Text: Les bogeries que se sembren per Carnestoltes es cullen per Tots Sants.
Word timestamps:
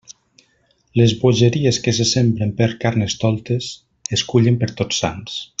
Les 0.99 1.13
bogeries 1.19 1.79
que 1.87 1.93
se 1.99 2.07
sembren 2.13 2.55
per 2.63 2.71
Carnestoltes 2.85 3.71
es 4.19 4.27
cullen 4.33 4.61
per 4.65 4.75
Tots 4.81 5.05
Sants. 5.05 5.41